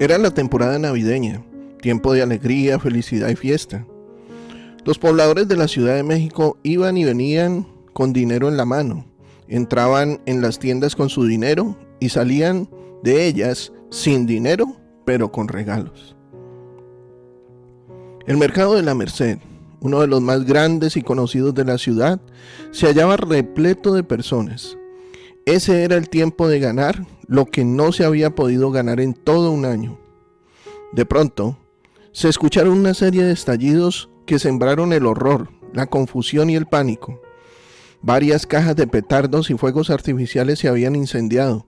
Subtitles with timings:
[0.00, 1.44] Era la temporada navideña,
[1.80, 3.86] tiempo de alegría, felicidad y fiesta.
[4.84, 9.04] Los pobladores de la Ciudad de México iban y venían con dinero en la mano,
[9.48, 12.68] entraban en las tiendas con su dinero y salían
[13.02, 16.16] de ellas sin dinero, pero con regalos.
[18.26, 19.38] El mercado de la Merced,
[19.80, 22.20] uno de los más grandes y conocidos de la ciudad,
[22.70, 24.78] se hallaba repleto de personas.
[25.44, 29.50] Ese era el tiempo de ganar lo que no se había podido ganar en todo
[29.50, 29.98] un año.
[30.92, 31.58] De pronto,
[32.12, 37.20] se escucharon una serie de estallidos que sembraron el horror, la confusión y el pánico.
[38.02, 41.66] Varias cajas de petardos y fuegos artificiales se habían incendiado.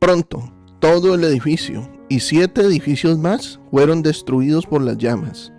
[0.00, 5.52] Pronto, todo el edificio y siete edificios más fueron destruidos por las llamas.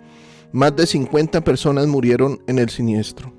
[0.52, 3.32] Más de 50 personas murieron en el siniestro.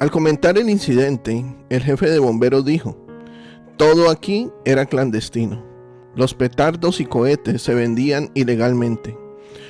[0.00, 2.96] Al comentar el incidente, el jefe de bomberos dijo,
[3.76, 5.62] todo aquí era clandestino.
[6.16, 9.14] Los petardos y cohetes se vendían ilegalmente.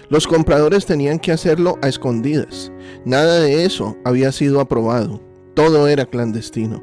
[0.08, 2.70] Los compradores tenían que hacerlo a escondidas.
[3.04, 5.20] Nada de eso había sido aprobado.
[5.54, 6.80] Todo era clandestino.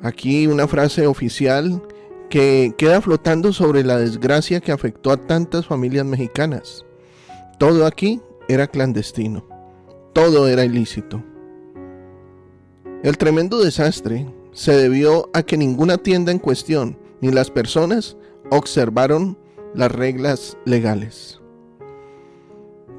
[0.00, 1.82] Aquí una frase oficial
[2.30, 6.86] que queda flotando sobre la desgracia que afectó a tantas familias mexicanas.
[7.58, 9.46] Todo aquí era clandestino.
[10.14, 11.22] Todo era ilícito.
[13.04, 18.16] El tremendo desastre se debió a que ninguna tienda en cuestión ni las personas
[18.50, 19.38] observaron
[19.72, 21.40] las reglas legales.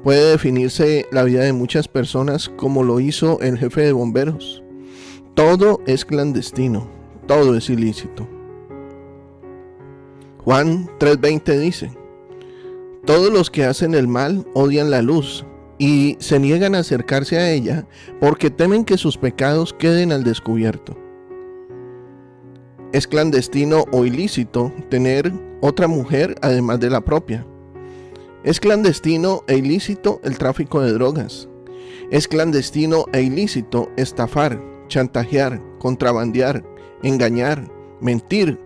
[0.02, 4.62] Puede definirse la vida de muchas personas como lo hizo el jefe de bomberos.
[5.34, 6.88] Todo es clandestino,
[7.26, 8.26] todo es ilícito.
[10.38, 11.90] Juan 3:20 dice,
[13.04, 15.44] todos los que hacen el mal odian la luz
[15.80, 17.86] y se niegan a acercarse a ella
[18.20, 20.94] porque temen que sus pecados queden al descubierto.
[22.92, 25.32] Es clandestino o ilícito tener
[25.62, 27.46] otra mujer además de la propia.
[28.44, 31.48] Es clandestino e ilícito el tráfico de drogas.
[32.10, 36.62] Es clandestino e ilícito estafar, chantajear, contrabandear,
[37.02, 38.60] engañar, mentir,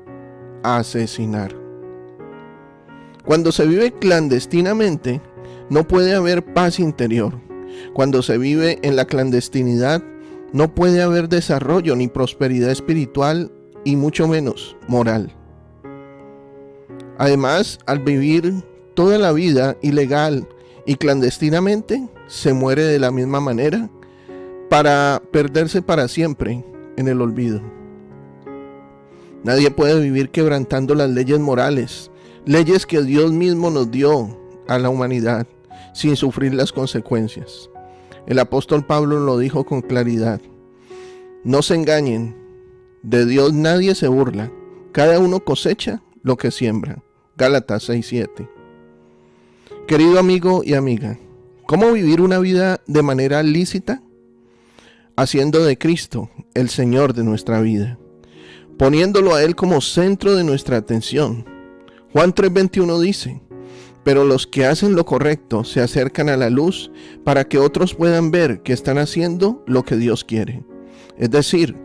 [0.65, 1.55] asesinar.
[3.25, 5.21] Cuando se vive clandestinamente,
[5.71, 7.41] no puede haber paz interior.
[7.93, 10.03] Cuando se vive en la clandestinidad,
[10.53, 13.51] no puede haber desarrollo ni prosperidad espiritual
[13.85, 15.35] y mucho menos moral.
[17.19, 18.65] Además, al vivir
[18.95, 20.49] toda la vida ilegal
[20.87, 23.91] y clandestinamente, se muere de la misma manera
[24.71, 26.65] para perderse para siempre
[26.97, 27.61] en el olvido.
[29.43, 32.11] Nadie puede vivir quebrantando las leyes morales,
[32.47, 35.47] leyes que Dios mismo nos dio a la humanidad
[35.93, 37.71] sin sufrir las consecuencias.
[38.27, 40.41] El apóstol Pablo lo dijo con claridad.
[41.45, 42.37] No se engañen,
[43.03, 44.51] de Dios nadie se burla,
[44.93, 47.03] cada uno cosecha lo que siembra.
[47.37, 48.49] Gálatas 6:7.
[49.87, 51.19] Querido amigo y amiga,
[51.67, 54.03] ¿cómo vivir una vida de manera lícita?
[55.17, 57.99] Haciendo de Cristo el Señor de nuestra vida,
[58.79, 61.45] poniéndolo a Él como centro de nuestra atención.
[62.13, 63.43] Juan 3:21 dice,
[64.05, 66.91] pero los que hacen lo correcto se acercan a la luz
[67.25, 70.65] para que otros puedan ver que están haciendo lo que Dios quiere.
[71.17, 71.77] Es decir,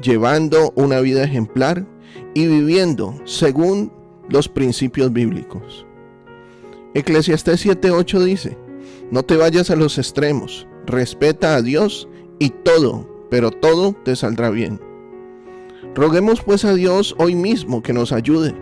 [0.00, 1.86] llevando una vida ejemplar
[2.32, 3.92] y viviendo según
[4.28, 5.84] los principios bíblicos.
[6.94, 8.56] Eclesiastés 7:8 dice,
[9.10, 12.08] no te vayas a los extremos, respeta a Dios
[12.38, 14.80] y todo, pero todo te saldrá bien.
[15.94, 18.54] Roguemos pues a Dios hoy mismo que nos ayude.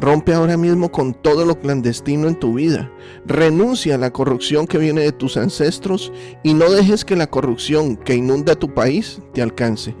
[0.00, 2.90] Rompe ahora mismo con todo lo clandestino en tu vida.
[3.26, 6.12] Renuncia a la corrupción que viene de tus ancestros
[6.42, 9.94] y no dejes que la corrupción que inunda tu país te alcance.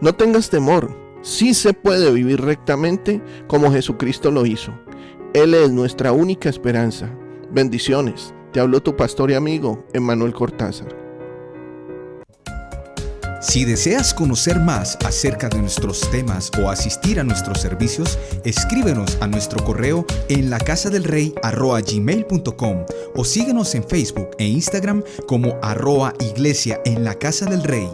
[0.00, 4.72] No tengas temor, sí se puede vivir rectamente como Jesucristo lo hizo.
[5.34, 7.10] Él es nuestra única esperanza.
[7.50, 8.34] Bendiciones.
[8.52, 11.07] Te habló tu pastor y amigo, Emmanuel Cortázar.
[13.40, 19.28] Si deseas conocer más acerca de nuestros temas o asistir a nuestros servicios, escríbenos a
[19.28, 20.58] nuestro correo en la
[20.90, 21.04] del
[23.14, 27.88] o síguenos en Facebook e Instagram como arroa iglesia en la casa del rey.